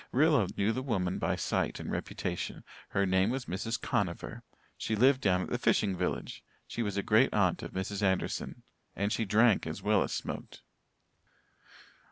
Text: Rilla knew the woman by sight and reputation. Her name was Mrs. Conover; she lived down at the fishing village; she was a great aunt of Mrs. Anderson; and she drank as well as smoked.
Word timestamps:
Rilla 0.11 0.47
knew 0.57 0.71
the 0.71 0.81
woman 0.81 1.19
by 1.19 1.35
sight 1.35 1.79
and 1.79 1.91
reputation. 1.91 2.63
Her 2.89 3.05
name 3.05 3.29
was 3.29 3.45
Mrs. 3.45 3.79
Conover; 3.79 4.41
she 4.75 4.95
lived 4.95 5.21
down 5.21 5.43
at 5.43 5.51
the 5.51 5.59
fishing 5.59 5.95
village; 5.95 6.43
she 6.65 6.81
was 6.81 6.97
a 6.97 7.03
great 7.03 7.31
aunt 7.35 7.61
of 7.61 7.73
Mrs. 7.73 8.01
Anderson; 8.01 8.63
and 8.95 9.13
she 9.13 9.25
drank 9.25 9.67
as 9.67 9.83
well 9.83 10.01
as 10.01 10.11
smoked. 10.11 10.63